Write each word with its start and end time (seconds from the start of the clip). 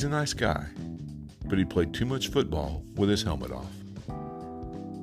He's 0.00 0.06
a 0.06 0.08
nice 0.08 0.32
guy, 0.32 0.64
but 1.44 1.58
he 1.58 1.64
played 1.66 1.92
too 1.92 2.06
much 2.06 2.28
football 2.28 2.82
with 2.96 3.10
his 3.10 3.22
helmet 3.22 3.52
off. 3.52 3.70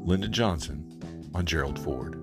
Lyndon 0.04 0.34
Johnson 0.34 1.30
on 1.36 1.46
Gerald 1.46 1.78
Ford. 1.78 2.16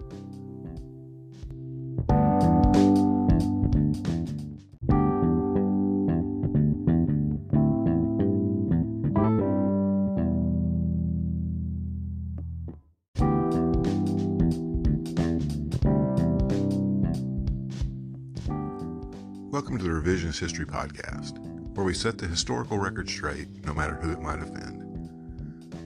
Welcome 19.52 19.78
to 19.78 19.84
the 19.84 19.90
Revisionist 19.90 20.40
History 20.40 20.66
Podcast, 20.66 21.53
where 21.74 21.84
we 21.84 21.94
set 21.94 22.18
the 22.18 22.26
historical 22.26 22.78
record 22.78 23.08
straight, 23.08 23.48
no 23.64 23.74
matter 23.74 23.94
who 23.94 24.12
it 24.12 24.20
might 24.20 24.40
offend. 24.40 25.10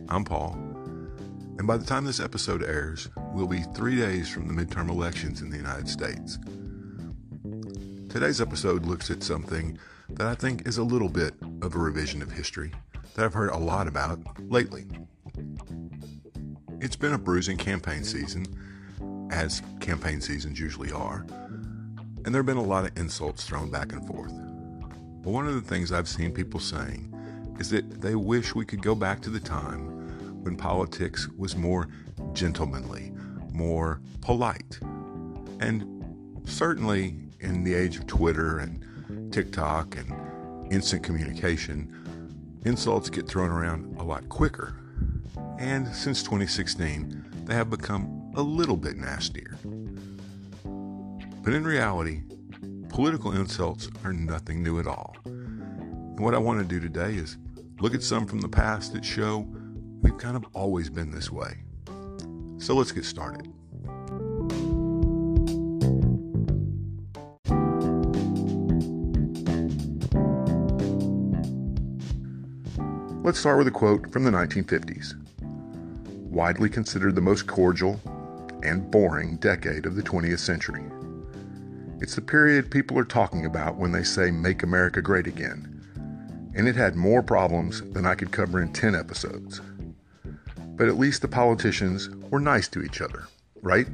I'm 0.08 0.24
Paul, 0.24 0.52
and 1.58 1.66
by 1.66 1.76
the 1.76 1.84
time 1.84 2.04
this 2.04 2.20
episode 2.20 2.62
airs, 2.62 3.08
we'll 3.32 3.46
be 3.46 3.62
three 3.74 3.96
days 3.96 4.28
from 4.28 4.46
the 4.46 4.54
midterm 4.54 4.88
elections 4.88 5.40
in 5.40 5.50
the 5.50 5.56
United 5.56 5.88
States. 5.88 6.38
Today's 8.08 8.40
episode 8.40 8.86
looks 8.86 9.10
at 9.10 9.22
something 9.22 9.78
that 10.10 10.26
I 10.26 10.34
think 10.34 10.66
is 10.66 10.78
a 10.78 10.84
little 10.84 11.08
bit 11.08 11.34
of 11.62 11.74
a 11.74 11.78
revision 11.78 12.22
of 12.22 12.30
history 12.30 12.72
that 13.14 13.24
I've 13.24 13.34
heard 13.34 13.50
a 13.50 13.58
lot 13.58 13.88
about 13.88 14.18
lately. 14.50 14.86
It's 16.80 16.96
been 16.96 17.12
a 17.12 17.18
bruising 17.18 17.56
campaign 17.56 18.04
season, 18.04 18.46
as 19.30 19.62
campaign 19.80 20.20
seasons 20.20 20.58
usually 20.58 20.92
are 20.92 21.26
and 22.28 22.34
there 22.34 22.40
have 22.40 22.46
been 22.46 22.58
a 22.58 22.62
lot 22.62 22.84
of 22.84 22.94
insults 22.98 23.44
thrown 23.44 23.70
back 23.70 23.92
and 23.92 24.06
forth. 24.06 24.34
But 25.22 25.30
one 25.30 25.46
of 25.46 25.54
the 25.54 25.60
things 25.60 25.92
I've 25.92 26.08
seen 26.08 26.32
people 26.32 26.60
saying 26.60 27.12
is 27.58 27.70
that 27.70 28.00
they 28.00 28.14
wish 28.14 28.54
we 28.54 28.64
could 28.64 28.82
go 28.82 28.94
back 28.94 29.20
to 29.22 29.30
the 29.30 29.40
time 29.40 30.42
when 30.44 30.56
politics 30.56 31.28
was 31.36 31.56
more 31.56 31.88
gentlemanly, 32.32 33.12
more 33.52 34.00
polite. 34.20 34.78
And 35.60 36.40
certainly 36.44 37.16
in 37.40 37.64
the 37.64 37.74
age 37.74 37.96
of 37.96 38.06
Twitter 38.06 38.58
and 38.60 39.32
TikTok 39.32 39.96
and 39.96 40.72
instant 40.72 41.02
communication, 41.02 42.60
insults 42.64 43.10
get 43.10 43.28
thrown 43.28 43.50
around 43.50 43.96
a 43.98 44.04
lot 44.04 44.28
quicker. 44.28 44.74
And 45.58 45.88
since 45.88 46.22
2016, 46.22 47.24
they 47.44 47.54
have 47.54 47.70
become 47.70 48.32
a 48.36 48.42
little 48.42 48.76
bit 48.76 48.96
nastier. 48.96 49.56
But 51.42 51.54
in 51.54 51.64
reality, 51.64 52.22
political 52.98 53.30
insults 53.30 53.88
are 54.02 54.12
nothing 54.12 54.60
new 54.60 54.80
at 54.80 54.86
all. 54.88 55.14
And 55.24 56.18
what 56.18 56.34
I 56.34 56.38
want 56.38 56.58
to 56.58 56.64
do 56.64 56.80
today 56.80 57.14
is 57.14 57.36
look 57.78 57.94
at 57.94 58.02
some 58.02 58.26
from 58.26 58.40
the 58.40 58.48
past 58.48 58.92
that 58.92 59.04
show 59.04 59.46
we've 60.02 60.18
kind 60.18 60.36
of 60.36 60.44
always 60.52 60.90
been 60.90 61.12
this 61.12 61.30
way. 61.30 61.58
So 62.58 62.74
let's 62.74 62.90
get 62.90 63.04
started. 63.04 63.46
Let's 73.22 73.38
start 73.38 73.58
with 73.58 73.68
a 73.68 73.72
quote 73.72 74.12
from 74.12 74.24
the 74.24 74.32
1950s. 74.32 75.14
Widely 76.32 76.68
considered 76.68 77.14
the 77.14 77.20
most 77.20 77.46
cordial 77.46 78.00
and 78.64 78.90
boring 78.90 79.36
decade 79.36 79.86
of 79.86 79.94
the 79.94 80.02
20th 80.02 80.40
century. 80.40 80.82
It's 82.00 82.14
the 82.14 82.22
period 82.22 82.70
people 82.70 82.96
are 82.96 83.04
talking 83.04 83.44
about 83.44 83.76
when 83.76 83.90
they 83.90 84.04
say 84.04 84.30
Make 84.30 84.62
America 84.62 85.02
Great 85.02 85.26
Again. 85.26 85.74
And 86.54 86.68
it 86.68 86.76
had 86.76 86.94
more 86.94 87.24
problems 87.24 87.82
than 87.90 88.06
I 88.06 88.14
could 88.14 88.30
cover 88.30 88.62
in 88.62 88.72
10 88.72 88.94
episodes. 88.94 89.60
But 90.76 90.86
at 90.86 90.96
least 90.96 91.22
the 91.22 91.28
politicians 91.28 92.08
were 92.30 92.38
nice 92.38 92.68
to 92.68 92.82
each 92.82 93.00
other, 93.00 93.26
right? 93.62 93.88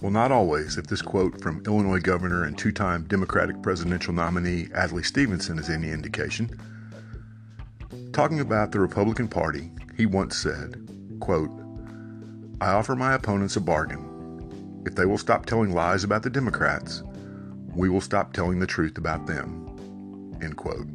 Well, 0.00 0.12
not 0.12 0.30
always, 0.30 0.76
if 0.78 0.86
this 0.86 1.02
quote 1.02 1.40
from 1.40 1.64
Illinois 1.66 1.98
Governor 1.98 2.44
and 2.44 2.56
two 2.56 2.70
time 2.70 3.04
Democratic 3.04 3.60
presidential 3.60 4.14
nominee 4.14 4.68
Adlai 4.72 5.02
Stevenson 5.02 5.58
is 5.58 5.68
any 5.68 5.90
indication. 5.90 6.48
Talking 8.12 8.38
about 8.38 8.70
the 8.70 8.78
Republican 8.78 9.26
Party, 9.26 9.72
he 9.96 10.06
once 10.06 10.36
said, 10.36 10.88
quote, 11.18 11.50
I 12.60 12.70
offer 12.70 12.94
my 12.94 13.14
opponents 13.14 13.56
a 13.56 13.60
bargain 13.60 14.13
if 14.86 14.94
they 14.94 15.06
will 15.06 15.18
stop 15.18 15.46
telling 15.46 15.72
lies 15.72 16.04
about 16.04 16.22
the 16.22 16.30
Democrats, 16.30 17.02
we 17.74 17.88
will 17.88 18.00
stop 18.00 18.32
telling 18.32 18.58
the 18.58 18.66
truth 18.66 18.98
about 18.98 19.26
them. 19.26 20.38
End 20.42 20.56
quote. 20.56 20.86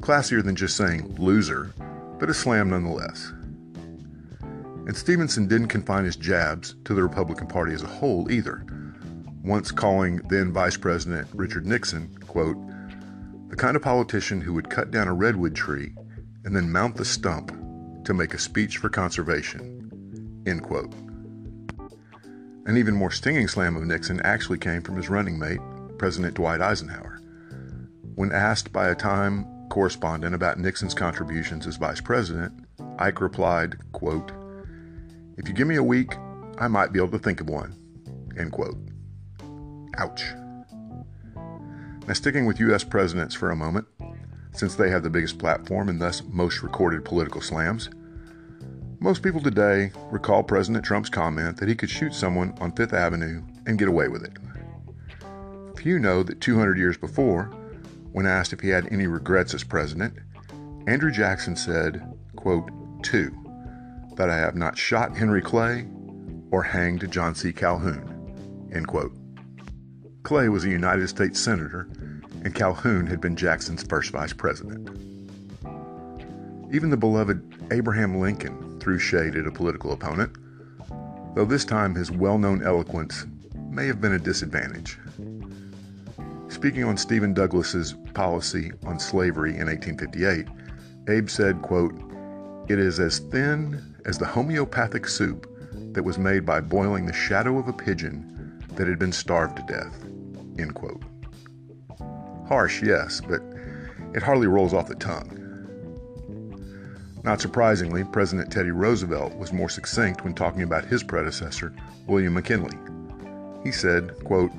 Classier 0.00 0.42
than 0.42 0.56
just 0.56 0.76
saying 0.76 1.14
loser, 1.18 1.72
but 2.18 2.30
a 2.30 2.34
slam 2.34 2.70
nonetheless. 2.70 3.32
And 4.40 4.96
Stevenson 4.96 5.46
didn't 5.46 5.68
confine 5.68 6.04
his 6.04 6.16
jabs 6.16 6.74
to 6.84 6.94
the 6.94 7.02
Republican 7.02 7.46
Party 7.46 7.72
as 7.72 7.82
a 7.82 7.86
whole 7.86 8.30
either, 8.30 8.64
once 9.44 9.70
calling 9.70 10.16
then 10.28 10.52
Vice 10.52 10.76
President 10.76 11.28
Richard 11.34 11.66
Nixon, 11.66 12.08
quote, 12.26 12.56
the 13.48 13.56
kind 13.56 13.76
of 13.76 13.82
politician 13.82 14.40
who 14.40 14.54
would 14.54 14.70
cut 14.70 14.90
down 14.90 15.08
a 15.08 15.14
redwood 15.14 15.54
tree 15.54 15.92
and 16.44 16.56
then 16.56 16.72
mount 16.72 16.96
the 16.96 17.04
stump 17.04 17.52
to 18.04 18.14
make 18.14 18.34
a 18.34 18.38
speech 18.38 18.78
for 18.78 18.88
conservation, 18.88 20.42
end 20.46 20.62
quote. 20.62 20.92
An 22.64 22.76
even 22.76 22.94
more 22.94 23.10
stinging 23.10 23.48
slam 23.48 23.76
of 23.76 23.84
Nixon 23.84 24.20
actually 24.20 24.58
came 24.58 24.82
from 24.82 24.96
his 24.96 25.08
running 25.08 25.36
mate, 25.36 25.60
President 25.98 26.34
Dwight 26.34 26.60
Eisenhower. 26.60 27.20
When 28.14 28.30
asked 28.30 28.72
by 28.72 28.88
a 28.88 28.94
Time 28.94 29.46
correspondent 29.68 30.34
about 30.34 30.58
Nixon's 30.58 30.94
contributions 30.94 31.66
as 31.66 31.76
vice 31.76 32.00
president, 32.00 32.52
Ike 32.98 33.20
replied, 33.20 33.76
quote, 33.92 34.30
If 35.36 35.48
you 35.48 35.54
give 35.54 35.66
me 35.66 35.76
a 35.76 35.82
week, 35.82 36.14
I 36.58 36.68
might 36.68 36.92
be 36.92 37.00
able 37.00 37.10
to 37.10 37.18
think 37.18 37.40
of 37.40 37.48
one. 37.48 37.74
End 38.38 38.52
quote. 38.52 38.78
Ouch. 39.98 40.22
Now, 42.06 42.14
sticking 42.14 42.46
with 42.46 42.60
U.S. 42.60 42.84
presidents 42.84 43.34
for 43.34 43.50
a 43.50 43.56
moment, 43.56 43.86
since 44.52 44.76
they 44.76 44.90
have 44.90 45.02
the 45.02 45.10
biggest 45.10 45.38
platform 45.38 45.88
and 45.88 46.00
thus 46.00 46.22
most 46.28 46.62
recorded 46.62 47.04
political 47.04 47.40
slams, 47.40 47.88
most 49.02 49.24
people 49.24 49.40
today 49.40 49.90
recall 50.12 50.44
President 50.44 50.84
Trump's 50.84 51.10
comment 51.10 51.56
that 51.56 51.68
he 51.68 51.74
could 51.74 51.90
shoot 51.90 52.14
someone 52.14 52.54
on 52.60 52.70
Fifth 52.70 52.92
Avenue 52.92 53.42
and 53.66 53.76
get 53.76 53.88
away 53.88 54.06
with 54.06 54.22
it. 54.22 54.38
Few 55.76 55.98
know 55.98 56.22
that 56.22 56.40
200 56.40 56.78
years 56.78 56.96
before, 56.96 57.46
when 58.12 58.26
asked 58.26 58.52
if 58.52 58.60
he 58.60 58.68
had 58.68 58.86
any 58.92 59.08
regrets 59.08 59.54
as 59.54 59.64
president, 59.64 60.14
Andrew 60.86 61.10
Jackson 61.10 61.56
said, 61.56 62.00
quote, 62.36 62.70
two, 63.02 63.36
that 64.14 64.30
I 64.30 64.36
have 64.36 64.54
not 64.54 64.78
shot 64.78 65.16
Henry 65.16 65.42
Clay 65.42 65.88
or 66.52 66.62
hanged 66.62 67.10
John 67.10 67.34
C. 67.34 67.52
Calhoun, 67.52 68.70
end 68.72 68.86
quote. 68.86 69.16
Clay 70.22 70.48
was 70.48 70.64
a 70.64 70.70
United 70.70 71.08
States 71.08 71.40
Senator, 71.40 71.88
and 72.44 72.54
Calhoun 72.54 73.08
had 73.08 73.20
been 73.20 73.34
Jackson's 73.34 73.82
first 73.82 74.12
vice 74.12 74.32
president. 74.32 74.88
Even 76.72 76.90
the 76.90 76.96
beloved 76.96 77.66
Abraham 77.72 78.20
Lincoln 78.20 78.71
threw 78.82 78.98
shade 78.98 79.36
at 79.36 79.46
a 79.46 79.50
political 79.52 79.92
opponent, 79.92 80.36
though 81.36 81.44
this 81.44 81.64
time 81.64 81.94
his 81.94 82.10
well 82.10 82.36
known 82.36 82.64
eloquence 82.64 83.26
may 83.70 83.86
have 83.86 84.00
been 84.00 84.14
a 84.14 84.18
disadvantage. 84.18 84.98
Speaking 86.48 86.82
on 86.82 86.96
Stephen 86.96 87.32
Douglas's 87.32 87.94
policy 88.12 88.72
on 88.84 88.98
slavery 88.98 89.50
in 89.50 89.68
1858, 89.68 90.48
Abe 91.08 91.30
said, 91.30 91.62
quote, 91.62 91.94
It 92.68 92.80
is 92.80 92.98
as 92.98 93.20
thin 93.20 93.80
as 94.04 94.18
the 94.18 94.26
homeopathic 94.26 95.06
soup 95.06 95.48
that 95.92 96.02
was 96.02 96.18
made 96.18 96.44
by 96.44 96.60
boiling 96.60 97.06
the 97.06 97.12
shadow 97.12 97.58
of 97.58 97.68
a 97.68 97.72
pigeon 97.72 98.60
that 98.74 98.88
had 98.88 98.98
been 98.98 99.12
starved 99.12 99.56
to 99.58 99.62
death. 99.72 100.04
End 100.58 100.74
quote. 100.74 101.02
Harsh, 102.48 102.82
yes, 102.82 103.20
but 103.20 103.42
it 104.12 104.22
hardly 104.22 104.48
rolls 104.48 104.74
off 104.74 104.88
the 104.88 104.96
tongue. 104.96 105.41
Not 107.24 107.40
surprisingly, 107.40 108.02
President 108.02 108.50
Teddy 108.50 108.72
Roosevelt 108.72 109.36
was 109.36 109.52
more 109.52 109.68
succinct 109.68 110.24
when 110.24 110.34
talking 110.34 110.62
about 110.62 110.84
his 110.84 111.04
predecessor, 111.04 111.72
William 112.06 112.34
McKinley. 112.34 112.76
He 113.62 113.70
said, 113.70 114.12
quote, 114.24 114.50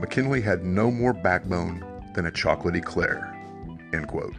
McKinley 0.00 0.40
had 0.40 0.64
no 0.64 0.90
more 0.90 1.12
backbone 1.12 1.84
than 2.14 2.26
a 2.26 2.30
chocolate 2.30 2.76
eclair, 2.76 3.36
end 3.92 4.08
quote. 4.08 4.34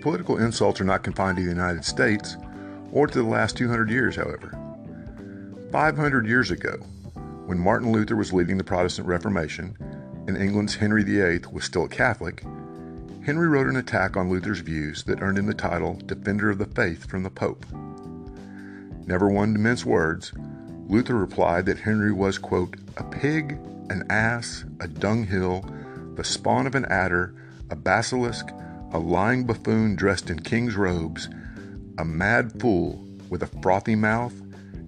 Political 0.00 0.38
insults 0.38 0.80
are 0.80 0.84
not 0.84 1.02
confined 1.02 1.36
to 1.36 1.42
the 1.42 1.50
United 1.50 1.84
States 1.84 2.38
or 2.92 3.06
to 3.06 3.18
the 3.18 3.28
last 3.28 3.56
200 3.58 3.90
years, 3.90 4.16
however. 4.16 4.56
500 5.70 6.26
years 6.26 6.50
ago, 6.50 6.76
when 7.44 7.58
Martin 7.58 7.92
Luther 7.92 8.16
was 8.16 8.32
leading 8.32 8.56
the 8.56 8.64
Protestant 8.64 9.06
Reformation 9.06 9.76
and 10.26 10.36
England's 10.36 10.74
Henry 10.74 11.02
VIII 11.02 11.42
was 11.52 11.64
still 11.64 11.84
a 11.84 11.88
Catholic, 11.88 12.42
Henry 13.30 13.46
wrote 13.46 13.68
an 13.68 13.76
attack 13.76 14.16
on 14.16 14.28
Luther's 14.28 14.58
views 14.58 15.04
that 15.04 15.22
earned 15.22 15.38
him 15.38 15.46
the 15.46 15.54
title 15.54 15.96
Defender 16.04 16.50
of 16.50 16.58
the 16.58 16.66
Faith 16.66 17.08
from 17.08 17.22
the 17.22 17.30
Pope. 17.30 17.64
Never 19.06 19.28
one 19.28 19.52
to 19.52 19.60
mince 19.60 19.84
words, 19.84 20.32
Luther 20.88 21.14
replied 21.14 21.64
that 21.66 21.78
Henry 21.78 22.10
was, 22.10 22.38
quote, 22.38 22.74
a 22.96 23.04
pig, 23.04 23.52
an 23.88 24.04
ass, 24.10 24.64
a 24.80 24.88
dunghill, 24.88 25.64
the 26.16 26.24
spawn 26.24 26.66
of 26.66 26.74
an 26.74 26.86
adder, 26.86 27.32
a 27.70 27.76
basilisk, 27.76 28.48
a 28.90 28.98
lying 28.98 29.44
buffoon 29.44 29.94
dressed 29.94 30.28
in 30.28 30.40
king's 30.40 30.74
robes, 30.74 31.28
a 31.98 32.04
mad 32.04 32.60
fool 32.60 33.00
with 33.28 33.44
a 33.44 33.60
frothy 33.62 33.94
mouth 33.94 34.34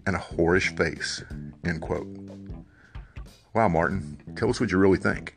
and 0.04 0.16
a 0.16 0.18
whorish 0.18 0.76
face. 0.76 1.22
End 1.64 1.80
quote. 1.80 2.08
Wow, 3.54 3.68
Martin, 3.68 4.20
tell 4.34 4.50
us 4.50 4.58
what 4.58 4.72
you 4.72 4.78
really 4.78 4.98
think. 4.98 5.36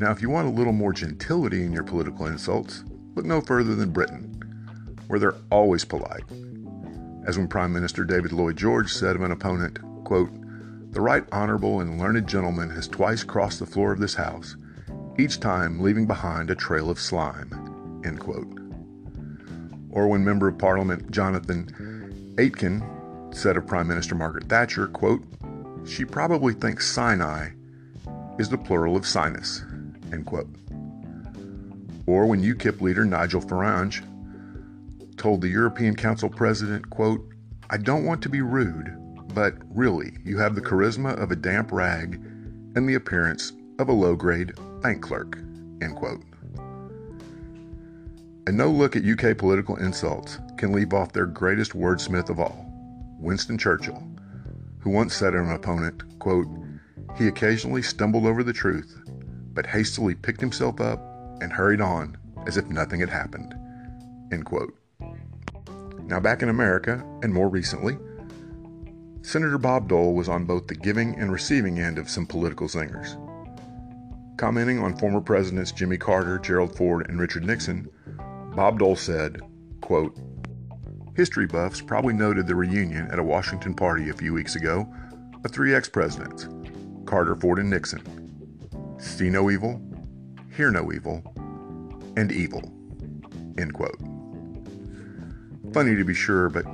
Now, 0.00 0.10
if 0.12 0.22
you 0.22 0.30
want 0.30 0.48
a 0.48 0.50
little 0.50 0.72
more 0.72 0.94
gentility 0.94 1.62
in 1.62 1.74
your 1.74 1.82
political 1.82 2.26
insults, 2.26 2.84
look 3.14 3.26
no 3.26 3.42
further 3.42 3.74
than 3.74 3.90
Britain, 3.90 4.32
where 5.08 5.20
they're 5.20 5.36
always 5.50 5.84
polite. 5.84 6.24
As 7.26 7.36
when 7.36 7.48
Prime 7.48 7.70
Minister 7.70 8.04
David 8.04 8.32
Lloyd 8.32 8.56
George 8.56 8.90
said 8.90 9.14
of 9.14 9.20
an 9.20 9.30
opponent, 9.30 9.78
quote, 10.04 10.32
The 10.92 11.02
right 11.02 11.24
honorable 11.32 11.80
and 11.80 12.00
learned 12.00 12.26
gentleman 12.26 12.70
has 12.70 12.88
twice 12.88 13.22
crossed 13.22 13.58
the 13.58 13.66
floor 13.66 13.92
of 13.92 14.00
this 14.00 14.14
house, 14.14 14.56
each 15.18 15.38
time 15.38 15.80
leaving 15.80 16.06
behind 16.06 16.48
a 16.48 16.54
trail 16.54 16.88
of 16.88 16.98
slime, 16.98 18.00
end 18.02 18.20
quote. 18.20 18.58
Or 19.90 20.08
when 20.08 20.24
Member 20.24 20.48
of 20.48 20.56
Parliament 20.56 21.10
Jonathan 21.10 22.34
Aitken 22.38 22.82
said 23.34 23.58
of 23.58 23.66
Prime 23.66 23.88
Minister 23.88 24.14
Margaret 24.14 24.48
Thatcher, 24.48 24.86
quote, 24.86 25.22
She 25.86 26.06
probably 26.06 26.54
thinks 26.54 26.90
Sinai 26.90 27.50
is 28.38 28.48
the 28.48 28.56
plural 28.56 28.96
of 28.96 29.06
sinus, 29.06 29.62
End 30.12 30.26
quote. 30.26 30.48
Or 32.06 32.26
when 32.26 32.42
UKIP 32.42 32.80
leader 32.80 33.04
Nigel 33.04 33.40
Farage 33.40 34.02
told 35.16 35.40
the 35.40 35.48
European 35.48 35.94
Council 35.94 36.28
president, 36.28 36.88
quote, 36.90 37.26
I 37.68 37.76
don't 37.76 38.04
want 38.04 38.22
to 38.22 38.28
be 38.28 38.40
rude, 38.40 38.96
but 39.34 39.54
really, 39.68 40.16
you 40.24 40.38
have 40.38 40.54
the 40.54 40.60
charisma 40.60 41.16
of 41.20 41.30
a 41.30 41.36
damp 41.36 41.70
rag 41.70 42.14
and 42.74 42.88
the 42.88 42.94
appearance 42.94 43.52
of 43.78 43.88
a 43.88 43.92
low 43.92 44.16
grade 44.16 44.52
bank 44.80 45.02
clerk, 45.02 45.36
end 45.80 45.94
quote. 45.96 46.22
A 48.46 48.52
no 48.52 48.70
look 48.70 48.96
at 48.96 49.04
UK 49.04 49.36
political 49.36 49.76
insults 49.76 50.38
can 50.56 50.72
leave 50.72 50.92
off 50.92 51.12
their 51.12 51.26
greatest 51.26 51.72
wordsmith 51.72 52.30
of 52.30 52.40
all, 52.40 52.66
Winston 53.20 53.58
Churchill, 53.58 54.02
who 54.80 54.90
once 54.90 55.14
said 55.14 55.34
of 55.34 55.46
an 55.46 55.52
opponent, 55.52 56.18
quote, 56.18 56.48
he 57.16 57.28
occasionally 57.28 57.82
stumbled 57.82 58.24
over 58.24 58.42
the 58.42 58.52
truth, 58.52 58.99
but 59.52 59.66
hastily 59.66 60.14
picked 60.14 60.40
himself 60.40 60.80
up 60.80 61.00
and 61.40 61.52
hurried 61.52 61.80
on 61.80 62.16
as 62.46 62.56
if 62.56 62.66
nothing 62.66 63.00
had 63.00 63.08
happened. 63.10 63.54
End 64.32 64.44
quote. 64.44 64.74
Now, 66.04 66.20
back 66.20 66.42
in 66.42 66.48
America, 66.48 67.04
and 67.22 67.32
more 67.32 67.48
recently, 67.48 67.96
Senator 69.22 69.58
Bob 69.58 69.88
Dole 69.88 70.14
was 70.14 70.28
on 70.28 70.44
both 70.44 70.66
the 70.66 70.74
giving 70.74 71.14
and 71.16 71.30
receiving 71.30 71.78
end 71.78 71.98
of 71.98 72.08
some 72.08 72.26
political 72.26 72.66
zingers. 72.66 73.16
Commenting 74.36 74.78
on 74.78 74.96
former 74.96 75.20
presidents 75.20 75.72
Jimmy 75.72 75.98
Carter, 75.98 76.38
Gerald 76.38 76.76
Ford, 76.76 77.08
and 77.08 77.20
Richard 77.20 77.44
Nixon, 77.44 77.88
Bob 78.56 78.78
Dole 78.78 78.96
said, 78.96 79.40
quote, 79.82 80.18
History 81.14 81.46
buffs 81.46 81.80
probably 81.80 82.14
noted 82.14 82.46
the 82.46 82.54
reunion 82.54 83.08
at 83.10 83.18
a 83.18 83.22
Washington 83.22 83.74
party 83.74 84.08
a 84.08 84.14
few 84.14 84.32
weeks 84.32 84.56
ago 84.56 84.90
of 85.44 85.50
three 85.50 85.74
ex 85.74 85.88
presidents, 85.88 86.48
Carter, 87.04 87.36
Ford, 87.36 87.58
and 87.58 87.68
Nixon, 87.68 88.29
see 89.00 89.30
no 89.30 89.50
evil, 89.50 89.80
hear 90.54 90.70
no 90.70 90.92
evil, 90.92 91.22
and 92.16 92.30
evil. 92.32 92.62
End 93.58 93.74
quote. 93.74 93.98
Funny 95.72 95.96
to 95.96 96.04
be 96.04 96.14
sure, 96.14 96.48
but 96.48 96.64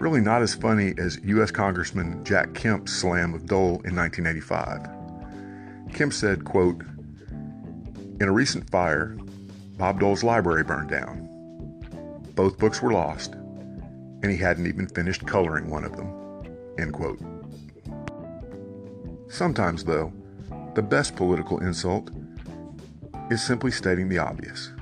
really 0.00 0.20
not 0.20 0.42
as 0.42 0.54
funny 0.54 0.94
as 0.98 1.18
U.S. 1.24 1.50
Congressman 1.50 2.22
Jack 2.24 2.54
Kemp's 2.54 2.92
slam 2.92 3.34
of 3.34 3.46
Dole 3.46 3.80
in 3.84 3.96
1985. 3.96 4.88
Kemp 5.92 6.12
said, 6.12 6.44
quote, 6.44 6.82
In 8.20 8.28
a 8.28 8.32
recent 8.32 8.68
fire, 8.70 9.16
Bob 9.78 10.00
Dole's 10.00 10.22
library 10.22 10.64
burned 10.64 10.90
down. 10.90 11.28
Both 12.34 12.58
books 12.58 12.82
were 12.82 12.92
lost, 12.92 13.32
and 13.32 14.30
he 14.30 14.36
hadn't 14.36 14.66
even 14.66 14.86
finished 14.88 15.26
coloring 15.26 15.70
one 15.70 15.84
of 15.84 15.96
them. 15.96 16.12
End 16.78 16.92
quote. 16.92 17.20
Sometimes, 19.28 19.84
though, 19.84 20.12
the 20.76 20.82
best 20.82 21.16
political 21.16 21.58
insult 21.60 22.10
is 23.30 23.42
simply 23.42 23.70
stating 23.70 24.10
the 24.10 24.18
obvious. 24.18 24.72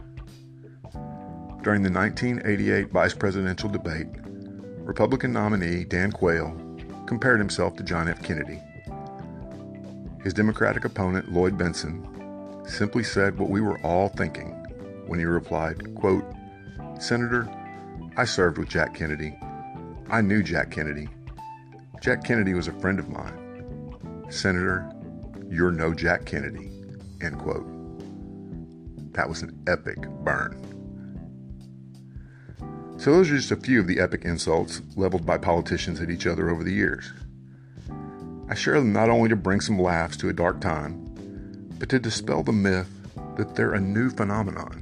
During 1.62 1.84
the 1.84 1.90
1988 1.90 2.90
vice 2.90 3.14
presidential 3.14 3.68
debate, 3.68 4.08
Republican 4.78 5.32
nominee 5.32 5.84
Dan 5.84 6.10
Quayle 6.10 6.52
compared 7.06 7.38
himself 7.38 7.76
to 7.76 7.84
John 7.84 8.08
F. 8.08 8.20
Kennedy. 8.24 8.60
His 10.24 10.34
Democratic 10.34 10.84
opponent, 10.84 11.30
Lloyd 11.32 11.56
Bentsen, 11.56 12.68
simply 12.68 13.04
said 13.04 13.38
what 13.38 13.48
we 13.48 13.60
were 13.60 13.78
all 13.86 14.08
thinking 14.08 14.50
when 15.06 15.20
he 15.20 15.26
replied, 15.26 15.94
quote, 15.94 16.24
Senator, 16.98 17.48
I 18.16 18.24
served 18.24 18.58
with 18.58 18.68
Jack 18.68 18.94
Kennedy. 18.94 19.38
I 20.10 20.22
knew 20.22 20.42
Jack 20.42 20.72
Kennedy. 20.72 21.08
Jack 22.00 22.24
Kennedy 22.24 22.54
was 22.54 22.66
a 22.66 22.80
friend 22.80 22.98
of 22.98 23.08
mine. 23.08 24.26
Senator, 24.28 24.90
you're 25.54 25.70
no 25.70 25.94
Jack 25.94 26.24
Kennedy. 26.24 26.70
End 27.20 27.38
quote. 27.38 27.66
That 29.12 29.28
was 29.28 29.42
an 29.42 29.62
epic 29.68 29.98
burn. 30.24 30.60
So, 32.96 33.12
those 33.12 33.30
are 33.30 33.36
just 33.36 33.52
a 33.52 33.56
few 33.56 33.80
of 33.80 33.86
the 33.86 34.00
epic 34.00 34.24
insults 34.24 34.82
leveled 34.96 35.24
by 35.24 35.38
politicians 35.38 36.00
at 36.00 36.10
each 36.10 36.26
other 36.26 36.50
over 36.50 36.64
the 36.64 36.72
years. 36.72 37.12
I 38.48 38.54
share 38.54 38.74
them 38.74 38.92
not 38.92 39.10
only 39.10 39.28
to 39.28 39.36
bring 39.36 39.60
some 39.60 39.78
laughs 39.78 40.16
to 40.18 40.28
a 40.28 40.32
dark 40.32 40.60
time, 40.60 41.00
but 41.78 41.88
to 41.90 41.98
dispel 41.98 42.42
the 42.42 42.52
myth 42.52 42.88
that 43.36 43.54
they're 43.54 43.74
a 43.74 43.80
new 43.80 44.10
phenomenon. 44.10 44.80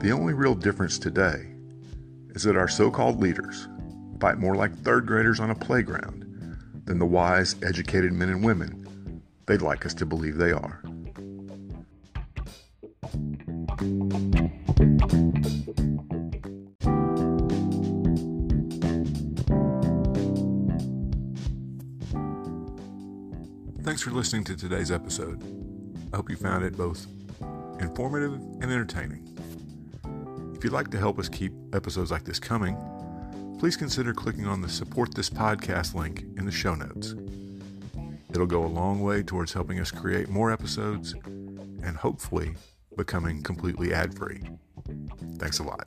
The 0.00 0.12
only 0.12 0.34
real 0.34 0.54
difference 0.54 0.98
today 0.98 1.46
is 2.30 2.42
that 2.44 2.56
our 2.56 2.68
so 2.68 2.90
called 2.90 3.20
leaders 3.20 3.68
fight 4.20 4.38
more 4.38 4.56
like 4.56 4.76
third 4.78 5.06
graders 5.06 5.40
on 5.40 5.50
a 5.50 5.54
playground 5.54 6.26
than 6.86 6.98
the 6.98 7.06
wise, 7.06 7.56
educated 7.62 8.12
men 8.12 8.30
and 8.30 8.44
women 8.44 8.79
they'd 9.50 9.62
like 9.62 9.84
us 9.84 9.94
to 9.94 10.06
believe 10.06 10.36
they 10.36 10.52
are. 10.52 10.80
Thanks 23.82 24.02
for 24.02 24.12
listening 24.12 24.44
to 24.44 24.56
today's 24.56 24.92
episode. 24.92 25.42
I 26.12 26.16
hope 26.16 26.30
you 26.30 26.36
found 26.36 26.64
it 26.64 26.76
both 26.76 27.08
informative 27.80 28.34
and 28.34 28.64
entertaining. 28.64 29.26
If 30.54 30.62
you'd 30.62 30.72
like 30.72 30.92
to 30.92 30.98
help 30.98 31.18
us 31.18 31.28
keep 31.28 31.52
episodes 31.72 32.12
like 32.12 32.22
this 32.22 32.38
coming, 32.38 32.76
please 33.58 33.76
consider 33.76 34.14
clicking 34.14 34.46
on 34.46 34.60
the 34.60 34.68
Support 34.68 35.16
This 35.16 35.28
Podcast 35.28 35.96
link 35.96 36.24
in 36.36 36.46
the 36.46 36.52
show 36.52 36.76
notes. 36.76 37.16
It'll 38.32 38.46
go 38.46 38.64
a 38.64 38.66
long 38.66 39.00
way 39.02 39.22
towards 39.22 39.52
helping 39.52 39.80
us 39.80 39.90
create 39.90 40.28
more 40.28 40.50
episodes 40.50 41.14
and 41.82 41.96
hopefully 41.96 42.54
becoming 42.96 43.42
completely 43.42 43.92
ad 43.92 44.14
free. 44.14 44.42
Thanks 45.38 45.58
a 45.58 45.64
lot. 45.64 45.86